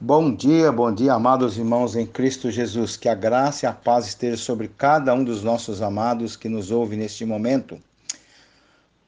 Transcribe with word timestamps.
Bom 0.00 0.32
dia, 0.32 0.70
bom 0.70 0.94
dia, 0.94 1.12
amados 1.12 1.58
irmãos 1.58 1.96
em 1.96 2.06
Cristo 2.06 2.52
Jesus. 2.52 2.96
Que 2.96 3.08
a 3.08 3.16
graça 3.16 3.66
e 3.66 3.68
a 3.68 3.72
paz 3.72 4.06
estejam 4.06 4.36
sobre 4.36 4.68
cada 4.68 5.12
um 5.12 5.24
dos 5.24 5.42
nossos 5.42 5.82
amados 5.82 6.36
que 6.36 6.48
nos 6.48 6.70
ouve 6.70 6.94
neste 6.94 7.24
momento. 7.24 7.82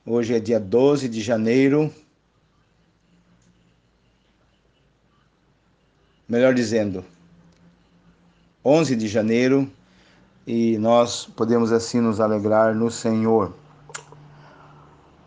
Hoje 0.05 0.35
é 0.35 0.41
dia 0.41 0.59
12 0.59 1.09
de 1.09 1.21
janeiro. 1.21 1.95
Melhor 6.29 6.54
dizendo, 6.54 7.04
11 8.65 8.97
de 8.97 9.07
janeiro, 9.07 9.71
e 10.45 10.77
nós 10.79 11.25
podemos 11.25 11.71
assim 11.71 12.01
nos 12.01 12.19
alegrar 12.19 12.75
no 12.75 12.91
Senhor. 12.91 13.54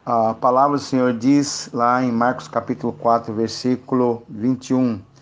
A 0.06 0.34
palavra 0.34 0.76
do 0.76 0.84
Senhor 0.84 1.14
diz 1.14 1.70
lá 1.72 2.04
em 2.04 2.12
Marcos 2.12 2.50
capítulo 2.50 2.92
4, 2.92 3.34
versículo 3.34 4.24
21 4.28 5.13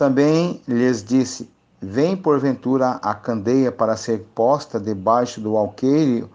também 0.00 0.62
lhes 0.66 1.04
disse: 1.04 1.46
Vem 1.78 2.16
porventura 2.16 2.92
a 3.02 3.14
candeia 3.14 3.70
para 3.70 3.98
ser 3.98 4.26
posta 4.34 4.80
debaixo 4.80 5.42
do 5.42 5.58
alqueire 5.58 6.26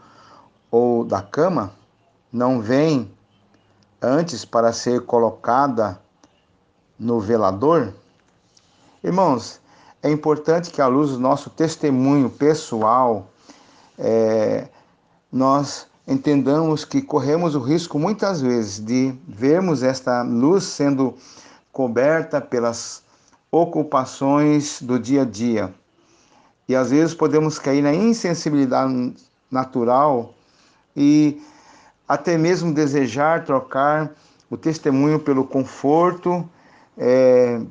ou 0.69 1.03
da 1.03 1.23
cama? 1.23 1.71
Não 2.31 2.61
vem 2.61 3.11
antes 3.99 4.45
para 4.45 4.71
ser 4.71 5.01
colocada 5.01 5.99
no 6.99 7.19
velador? 7.19 7.91
Irmãos, 9.03 9.59
é 10.03 10.11
importante 10.11 10.69
que, 10.69 10.79
à 10.79 10.85
luz 10.85 11.09
do 11.09 11.19
nosso 11.19 11.49
testemunho 11.49 12.29
pessoal, 12.29 13.31
é, 13.97 14.67
nós 15.31 15.87
entendamos 16.07 16.85
que 16.85 17.01
corremos 17.01 17.55
o 17.55 17.59
risco 17.59 17.97
muitas 17.97 18.41
vezes 18.41 18.79
de 18.79 19.11
vermos 19.27 19.81
esta 19.81 20.21
luz 20.21 20.65
sendo 20.65 21.15
coberta 21.71 22.39
pelas 22.39 23.04
ocupações 23.55 24.81
do 24.81 24.99
dia 24.99 25.21
a 25.21 25.25
dia. 25.25 25.73
E 26.67 26.75
às 26.75 26.91
vezes 26.91 27.13
podemos 27.13 27.57
cair 27.57 27.81
na 27.81 27.93
insensibilidade 27.93 29.13
natural 29.49 30.33
e 30.95 31.41
até 32.05 32.37
mesmo 32.37 32.73
desejar 32.73 33.45
trocar 33.45 34.11
o 34.49 34.57
testemunho 34.57 35.19
pelo 35.19 35.45
conforto, 35.45 36.47
é, 36.97 37.61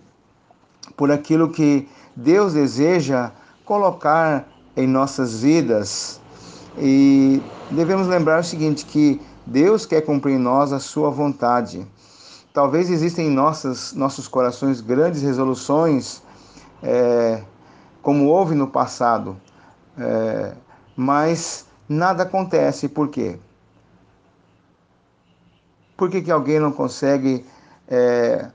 por 0.96 1.10
aquilo 1.10 1.50
que 1.50 1.86
Deus 2.16 2.54
deseja 2.54 3.30
colocar 3.64 4.48
em 4.74 4.86
nossas 4.86 5.42
vidas. 5.42 6.18
E 6.78 7.42
devemos 7.70 8.06
lembrar 8.06 8.40
o 8.40 8.44
seguinte: 8.44 8.86
que 8.86 9.20
Deus 9.46 9.84
quer 9.84 10.00
cumprir 10.00 10.36
em 10.36 10.38
nós 10.38 10.72
a 10.72 10.80
sua 10.80 11.10
vontade. 11.10 11.86
Talvez 12.54 12.88
existem 12.88 13.26
em 13.26 13.30
nossas, 13.30 13.92
nossos 13.94 14.28
corações 14.28 14.80
grandes 14.80 15.22
resoluções, 15.22 16.22
é, 16.80 17.42
como 18.00 18.26
houve 18.28 18.54
no 18.54 18.68
passado, 18.68 19.36
é, 19.98 20.52
mas 20.96 21.66
nada 21.88 22.22
acontece. 22.22 22.88
Por 22.88 23.08
quê? 23.08 23.40
Por 25.96 26.08
que, 26.08 26.22
que 26.22 26.30
alguém 26.30 26.60
não 26.60 26.70
consegue 26.70 27.44
é, 27.88 28.48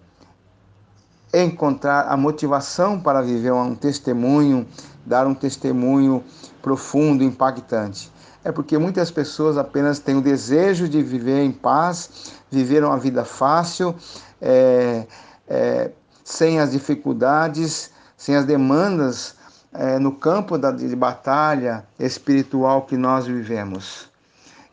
encontrar 1.34 2.08
a 2.08 2.16
motivação 2.16 3.02
para 3.02 3.22
viver 3.22 3.52
um 3.52 3.76
testemunho, 3.76 4.66
dar 5.06 5.28
um 5.28 5.34
testemunho 5.34 6.24
profundo, 6.62 7.22
impactante? 7.22 8.10
É 8.44 8.52
porque 8.52 8.78
muitas 8.78 9.12
pessoas 9.12 9.58
apenas 9.58 10.00
têm 10.00 10.16
o 10.16 10.22
desejo 10.22 10.88
de 10.88 11.02
viver 11.04 11.42
em 11.44 11.52
paz, 11.52 12.34
viver 12.50 12.84
uma 12.84 12.98
vida 12.98 13.26
fácil, 13.26 13.96
é, 14.42 15.06
é, 15.48 15.92
sem 16.24 16.60
as 16.60 16.72
dificuldades, 16.72 17.92
sem 18.16 18.36
as 18.36 18.46
demandas 18.46 19.36
é, 19.74 20.00
no 20.00 20.12
campo 20.12 20.58
da, 20.58 20.72
de 20.72 20.96
batalha 20.96 21.86
espiritual 22.00 22.84
que 22.84 22.96
nós 22.96 23.26
vivemos. 23.28 24.10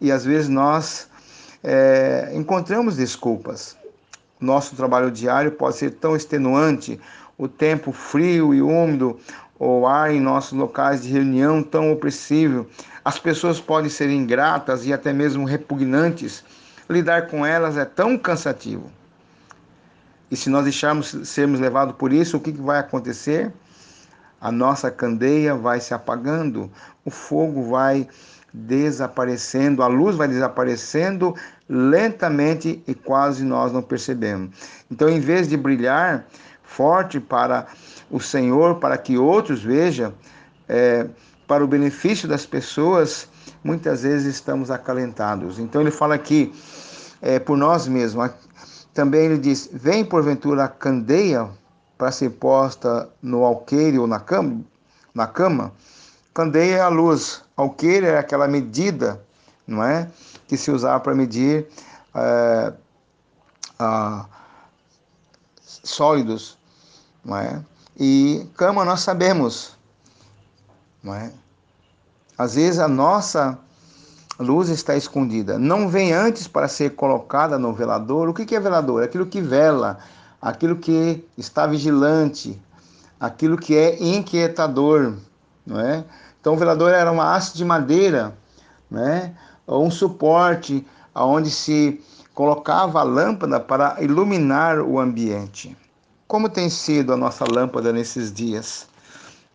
E 0.01 0.13
às 0.13 0.25
vezes 0.25 0.49
nós 0.49 1.09
é, 1.65 2.31
encontramos 2.35 2.97
desculpas. 2.97 3.77
Nosso 4.41 4.77
trabalho 4.77 5.11
diário 5.11 5.53
pode 5.53 5.77
ser 5.77 5.93
tão 5.93 6.15
extenuante, 6.15 7.01
o 7.39 7.49
tempo 7.49 7.93
frio 7.93 8.55
e 8.55 8.63
úmido, 8.63 9.19
ou 9.59 9.87
ar 9.87 10.13
em 10.13 10.21
nossos 10.21 10.53
locais 10.53 11.03
de 11.03 11.11
reunião 11.11 11.63
tão 11.63 11.93
opressivo. 11.93 12.67
As 13.05 13.19
pessoas 13.19 13.61
podem 13.61 13.91
ser 13.91 14.11
ingratas 14.11 14.87
e 14.87 14.93
até 14.93 15.13
mesmo 15.13 15.45
repugnantes. 15.45 16.45
Lidar 16.89 17.29
com 17.29 17.45
elas 17.45 17.77
é 17.77 17.85
tão 17.85 18.17
cansativo. 18.19 18.91
E 20.31 20.37
se 20.37 20.51
nós 20.51 20.65
deixarmos 20.65 21.17
sermos 21.25 21.61
levados 21.61 21.95
por 21.97 22.13
isso, 22.13 22.37
o 22.37 22.41
que 22.41 22.51
vai 22.53 22.79
acontecer? 22.79 23.53
A 24.41 24.53
nossa 24.53 24.91
candeia 24.91 25.55
vai 25.55 25.81
se 25.81 25.95
apagando, 25.95 26.71
o 27.05 27.11
fogo 27.11 27.63
vai 27.71 28.07
desaparecendo, 28.53 29.83
a 29.83 29.87
luz 29.87 30.17
vai 30.17 30.29
desaparecendo 30.29 31.35
lentamente 31.69 32.83
e 32.87 32.95
quase 32.95 33.45
nós 33.45 33.73
não 33.73 33.83
percebemos. 33.83 34.51
Então, 34.91 35.09
em 35.09 35.21
vez 35.21 35.49
de 35.49 35.57
brilhar 35.57 36.27
forte 36.67 37.19
para 37.19 37.67
o 38.11 38.21
Senhor 38.21 38.75
para 38.75 38.99
que 38.99 39.17
outros 39.17 39.63
vejam, 39.63 40.13
é, 40.69 41.07
para 41.47 41.65
o 41.65 41.67
benefício 41.67 42.29
das 42.29 42.45
pessoas, 42.45 43.29
muitas 43.65 44.03
vezes 44.03 44.35
estamos 44.35 44.71
acalentados. 44.71 45.59
Então 45.59 45.81
ele 45.81 45.91
fala 45.91 46.15
aqui, 46.15 46.53
é, 47.23 47.39
por 47.39 47.57
nós 47.57 47.87
mesmos. 47.87 48.31
Também 48.93 49.27
ele 49.27 49.39
diz: 49.39 49.71
Vem 49.73 50.05
porventura 50.05 50.65
a 50.65 50.69
candeia 50.69 51.49
para 51.97 52.11
ser 52.11 52.31
posta 52.31 53.09
no 53.23 53.45
alqueire 53.45 53.99
ou 53.99 54.07
na 54.07 54.21
cama? 54.21 54.61
Na 55.15 55.27
cama? 55.27 55.73
Candeia 56.35 56.77
é 56.77 56.81
a 56.81 56.89
luz, 56.89 57.43
alqueire 57.57 58.07
é 58.07 58.19
aquela 58.19 58.47
medida, 58.47 59.23
não 59.67 59.83
é? 59.83 60.11
Que 60.47 60.57
se 60.57 60.71
usava 60.71 61.01
para 61.01 61.15
medir 61.15 61.67
é, 62.15 62.73
a, 63.79 64.27
sólidos, 65.85 66.59
não 67.25 67.37
é? 67.37 67.63
E 67.99 68.47
cama 68.57 68.85
nós 68.85 69.01
sabemos, 69.01 69.77
não 71.03 71.15
é? 71.15 71.33
Às 72.37 72.55
vezes 72.55 72.79
a 72.79 72.89
nossa 72.89 73.59
luz 74.39 74.69
está 74.69 74.97
escondida. 74.97 75.59
Não 75.59 75.89
vem 75.89 76.13
antes 76.13 76.47
para 76.47 76.69
ser 76.69 76.95
colocada 76.95 77.59
no 77.59 77.73
velador. 77.73 78.29
O 78.29 78.35
que 78.35 78.55
é 78.55 78.61
velador? 78.61 79.03
Aquilo 79.03 79.27
que 79.27 79.41
vela, 79.41 79.99
aquilo 80.41 80.77
que 80.77 81.25
está 81.39 81.67
vigilante, 81.67 82.61
aquilo 83.19 83.57
que 83.57 83.75
é 83.77 84.03
inquietador, 84.03 85.15
não 85.67 85.81
é? 85.81 86.05
Então 86.41 86.55
o 86.55 86.57
velador 86.57 86.93
era 86.93 87.11
uma 87.11 87.35
haste 87.35 87.57
de 87.57 87.65
madeira, 87.65 88.37
né? 88.91 89.35
Um 89.67 89.91
suporte 89.91 90.87
aonde 91.15 91.51
se 91.51 92.01
colocava 92.37 93.01
a 93.01 93.03
lâmpada 93.03 93.59
para 93.59 93.97
iluminar 93.99 94.79
o 94.79 95.01
ambiente. 95.01 95.75
Como 96.29 96.51
tem 96.51 96.69
sido 96.69 97.15
a 97.15 97.17
nossa 97.17 97.47
lâmpada 97.51 97.95
nesses 97.95 98.31
dias? 98.31 98.87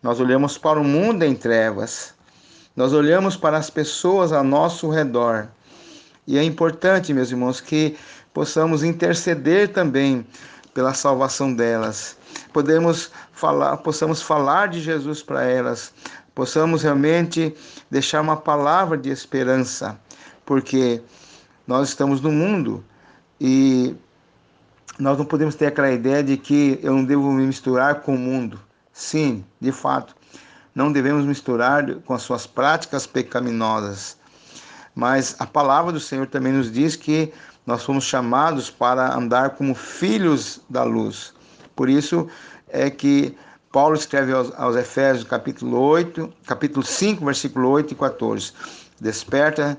Nós 0.02 0.18
olhamos 0.18 0.58
para 0.58 0.80
o 0.80 0.84
mundo 0.84 1.22
em 1.22 1.32
trevas, 1.32 2.12
nós 2.74 2.92
olhamos 2.92 3.36
para 3.36 3.56
as 3.56 3.70
pessoas 3.70 4.32
ao 4.32 4.42
nosso 4.42 4.90
redor. 4.90 5.46
E 6.26 6.36
é 6.36 6.42
importante, 6.42 7.14
meus 7.14 7.30
irmãos, 7.30 7.60
que 7.60 7.96
possamos 8.34 8.82
interceder 8.82 9.72
também 9.72 10.26
pela 10.74 10.92
salvação 10.92 11.54
delas. 11.54 12.16
Podemos 12.52 13.12
falar, 13.32 13.76
possamos 13.76 14.20
falar 14.20 14.66
de 14.66 14.80
Jesus 14.80 15.22
para 15.22 15.44
elas, 15.44 15.94
possamos 16.34 16.82
realmente 16.82 17.54
deixar 17.88 18.20
uma 18.20 18.36
palavra 18.36 18.98
de 18.98 19.08
esperança, 19.08 19.96
porque 20.44 21.00
nós 21.66 21.88
estamos 21.88 22.20
no 22.20 22.30
mundo 22.30 22.84
e 23.40 23.94
nós 24.98 25.18
não 25.18 25.24
podemos 25.24 25.54
ter 25.54 25.66
aquela 25.66 25.90
ideia 25.90 26.22
de 26.22 26.36
que 26.36 26.78
eu 26.82 26.94
não 26.94 27.04
devo 27.04 27.30
me 27.32 27.46
misturar 27.46 28.02
com 28.02 28.14
o 28.14 28.18
mundo. 28.18 28.60
Sim, 28.92 29.44
de 29.60 29.72
fato, 29.72 30.14
não 30.74 30.92
devemos 30.92 31.24
misturar 31.24 31.94
com 32.04 32.14
as 32.14 32.22
suas 32.22 32.46
práticas 32.46 33.06
pecaminosas. 33.06 34.16
Mas 34.94 35.34
a 35.38 35.46
palavra 35.46 35.92
do 35.92 36.00
Senhor 36.00 36.26
também 36.26 36.52
nos 36.52 36.70
diz 36.70 36.96
que 36.96 37.32
nós 37.66 37.84
fomos 37.84 38.04
chamados 38.04 38.70
para 38.70 39.16
andar 39.16 39.50
como 39.50 39.74
filhos 39.74 40.60
da 40.68 40.82
luz. 40.82 41.32
Por 41.74 41.88
isso 41.88 42.28
é 42.68 42.90
que 42.90 43.34
Paulo 43.70 43.94
escreve 43.94 44.32
aos, 44.32 44.52
aos 44.58 44.76
Efésios, 44.76 45.24
capítulo 45.24 45.78
8, 45.80 46.30
capítulo 46.46 46.84
5, 46.84 47.24
versículo 47.24 47.70
8 47.70 47.92
e 47.92 47.96
14. 47.96 48.52
Desperta, 49.00 49.78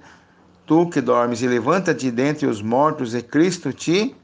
tu 0.65 0.89
que 0.89 1.01
dormes, 1.01 1.41
e 1.41 1.47
levanta-te 1.47 2.09
dentre 2.11 2.47
os 2.47 2.61
mortos, 2.61 3.13
e 3.13 3.21
Cristo 3.21 3.73
te 3.73 4.15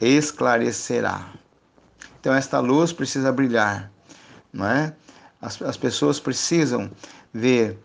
esclarecerá. 0.00 1.28
Então 2.20 2.34
esta 2.34 2.60
luz 2.60 2.92
precisa 2.92 3.32
brilhar, 3.32 3.90
não 4.52 4.66
é? 4.66 4.94
As, 5.40 5.60
as 5.62 5.76
pessoas 5.76 6.20
precisam 6.20 6.90
ver 7.32 7.78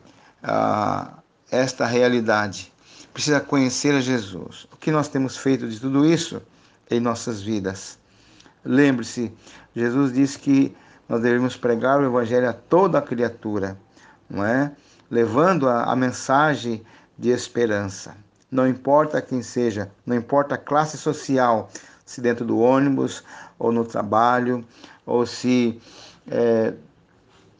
ah, 0.44 1.14
esta 1.50 1.86
realidade, 1.86 2.72
precisa 3.14 3.40
conhecer 3.40 3.96
a 3.96 4.02
Jesus. 4.02 4.68
O 4.72 4.78
que 4.78 4.92
nós 4.92 5.08
temos 5.08 5.38
feito 5.38 5.68
de 5.68 5.80
tudo 5.80 6.06
isso 6.06 6.42
em 6.90 7.00
nossas 7.00 7.42
vidas? 7.42 7.98
Lembre-se, 8.64 9.32
Jesus 9.76 10.14
disse 10.14 10.38
que 10.38 10.76
nós 11.08 11.22
devemos 11.22 11.56
pregar 11.56 12.00
o 12.00 12.06
evangelho 12.06 12.50
a 12.50 12.54
toda 12.54 13.00
a 13.00 13.02
criatura, 13.02 13.78
não 14.30 14.46
é? 14.46 14.72
Levando 15.09 15.68
a, 15.68 15.83
a 15.83 15.95
mensagem 15.95 16.83
de 17.18 17.30
esperança. 17.30 18.15
Não 18.50 18.68
importa 18.68 19.21
quem 19.21 19.42
seja, 19.42 19.92
não 20.06 20.15
importa 20.15 20.56
a 20.56 20.57
classe 20.57 20.98
social, 20.98 21.69
se 22.06 22.21
dentro 22.21 22.45
do 22.45 22.59
ônibus 22.59 23.24
ou 23.59 23.71
no 23.71 23.83
trabalho, 23.83 24.63
ou 25.06 25.25
se 25.25 25.81
é, 26.30 26.74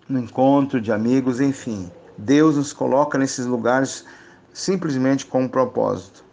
no 0.08 0.20
encontro 0.20 0.80
de 0.80 0.92
amigos, 0.92 1.42
enfim. 1.42 1.92
Deus 2.18 2.56
nos 2.56 2.74
coloca 2.74 3.18
nesses 3.18 3.46
lugares 3.46 4.06
simplesmente 4.54 5.26
com 5.26 5.44
um 5.44 5.48
propósito, 5.48 6.24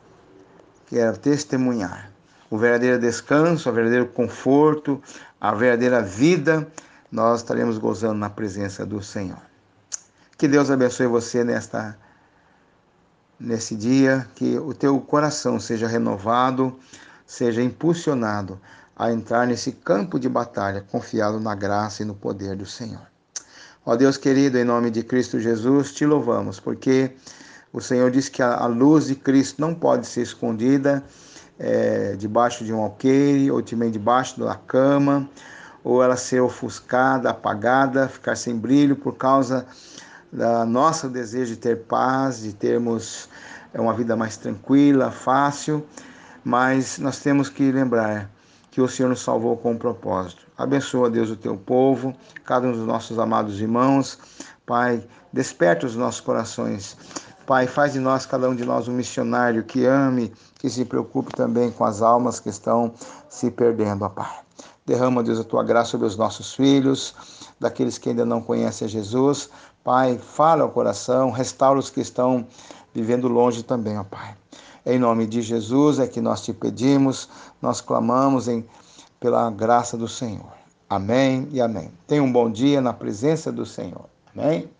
que 0.86 0.98
é 0.98 1.10
testemunhar. 1.12 2.10
O 2.48 2.56
verdadeiro 2.56 2.98
descanso, 2.98 3.68
o 3.68 3.72
verdadeiro 3.72 4.06
conforto, 4.06 5.02
a 5.40 5.52
verdadeira 5.52 6.00
vida, 6.00 6.66
nós 7.10 7.40
estaremos 7.40 7.78
gozando 7.78 8.14
na 8.14 8.30
presença 8.30 8.86
do 8.86 9.02
Senhor. 9.02 9.53
Que 10.36 10.48
Deus 10.48 10.68
abençoe 10.68 11.06
você 11.06 11.44
nesta 11.44 11.96
nesse 13.38 13.74
dia, 13.76 14.26
que 14.34 14.58
o 14.58 14.72
teu 14.74 15.00
coração 15.00 15.60
seja 15.60 15.86
renovado, 15.86 16.76
seja 17.26 17.62
impulsionado 17.62 18.60
a 18.96 19.12
entrar 19.12 19.46
nesse 19.46 19.72
campo 19.72 20.18
de 20.18 20.28
batalha, 20.28 20.80
confiado 20.80 21.38
na 21.38 21.54
graça 21.54 22.02
e 22.02 22.06
no 22.06 22.14
poder 22.14 22.56
do 22.56 22.66
Senhor. 22.66 23.06
Ó 23.86 23.94
Deus 23.96 24.16
querido, 24.16 24.58
em 24.58 24.64
nome 24.64 24.90
de 24.90 25.02
Cristo 25.02 25.38
Jesus, 25.38 25.92
te 25.92 26.06
louvamos, 26.06 26.58
porque 26.58 27.12
o 27.72 27.80
Senhor 27.80 28.10
diz 28.10 28.28
que 28.28 28.42
a 28.42 28.66
luz 28.66 29.06
de 29.06 29.14
Cristo 29.14 29.60
não 29.60 29.74
pode 29.74 30.06
ser 30.06 30.22
escondida 30.22 31.04
é, 31.58 32.16
debaixo 32.16 32.64
de 32.64 32.72
um 32.72 32.80
alqueire 32.80 33.50
ou 33.50 33.62
também 33.62 33.90
debaixo 33.90 34.40
da 34.40 34.54
cama, 34.54 35.28
ou 35.82 36.02
ela 36.02 36.16
ser 36.16 36.40
ofuscada, 36.40 37.30
apagada, 37.30 38.08
ficar 38.08 38.36
sem 38.36 38.56
brilho 38.56 38.96
por 38.96 39.16
causa 39.16 39.66
da 40.34 40.66
nosso 40.66 41.08
desejo 41.08 41.54
de 41.54 41.60
ter 41.60 41.84
paz, 41.84 42.42
de 42.42 42.52
termos 42.52 43.28
é, 43.72 43.80
uma 43.80 43.94
vida 43.94 44.16
mais 44.16 44.36
tranquila, 44.36 45.12
fácil, 45.12 45.86
mas 46.44 46.98
nós 46.98 47.20
temos 47.20 47.48
que 47.48 47.70
lembrar 47.70 48.28
que 48.72 48.80
o 48.80 48.88
Senhor 48.88 49.08
nos 49.08 49.22
salvou 49.22 49.56
com 49.56 49.70
um 49.70 49.78
propósito. 49.78 50.42
Abençoa, 50.58 51.08
Deus, 51.08 51.30
o 51.30 51.36
teu 51.36 51.56
povo, 51.56 52.12
cada 52.44 52.66
um 52.66 52.72
dos 52.72 52.84
nossos 52.84 53.16
amados 53.18 53.60
irmãos. 53.60 54.18
Pai, 54.66 55.02
desperta 55.32 55.86
os 55.86 55.94
nossos 55.94 56.20
corações. 56.20 56.96
Pai, 57.46 57.68
faz 57.68 57.92
de 57.92 58.00
nós, 58.00 58.26
cada 58.26 58.48
um 58.48 58.56
de 58.56 58.64
nós, 58.64 58.88
um 58.88 58.92
missionário 58.92 59.62
que 59.62 59.84
ame, 59.86 60.32
que 60.58 60.68
se 60.68 60.84
preocupe 60.84 61.32
também 61.32 61.70
com 61.70 61.84
as 61.84 62.02
almas 62.02 62.40
que 62.40 62.48
estão 62.48 62.92
se 63.28 63.50
perdendo, 63.50 64.04
ó 64.04 64.08
Pai. 64.08 64.32
Derrama, 64.84 65.22
Deus, 65.22 65.38
a 65.38 65.44
tua 65.44 65.62
graça 65.62 65.92
sobre 65.92 66.06
os 66.06 66.16
nossos 66.16 66.54
filhos, 66.54 67.14
daqueles 67.60 67.96
que 67.96 68.10
ainda 68.10 68.24
não 68.24 68.42
conhecem 68.42 68.88
Jesus. 68.88 69.48
Pai, 69.84 70.18
fala 70.18 70.62
ao 70.62 70.70
coração, 70.70 71.30
restaura 71.30 71.78
os 71.78 71.90
que 71.90 72.00
estão 72.00 72.46
vivendo 72.94 73.28
longe 73.28 73.62
também, 73.62 73.98
ó 73.98 74.02
Pai. 74.02 74.34
Em 74.86 74.98
nome 74.98 75.26
de 75.26 75.42
Jesus 75.42 75.98
é 75.98 76.06
que 76.06 76.22
nós 76.22 76.42
te 76.42 76.54
pedimos, 76.54 77.28
nós 77.60 77.82
clamamos 77.82 78.48
em, 78.48 78.66
pela 79.20 79.50
graça 79.50 79.96
do 79.96 80.08
Senhor. 80.08 80.52
Amém 80.88 81.48
e 81.52 81.60
amém. 81.60 81.90
Tenha 82.06 82.22
um 82.22 82.32
bom 82.32 82.50
dia 82.50 82.80
na 82.80 82.94
presença 82.94 83.52
do 83.52 83.66
Senhor. 83.66 84.06
Amém. 84.34 84.70